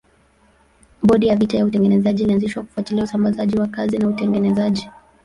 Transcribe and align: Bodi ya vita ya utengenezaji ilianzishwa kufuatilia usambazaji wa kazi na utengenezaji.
Bodi 1.03 1.27
ya 1.27 1.35
vita 1.35 1.57
ya 1.57 1.65
utengenezaji 1.65 2.23
ilianzishwa 2.23 2.63
kufuatilia 2.63 3.03
usambazaji 3.03 3.57
wa 3.59 3.67
kazi 3.67 3.97
na 3.97 4.07
utengenezaji. 4.07 4.89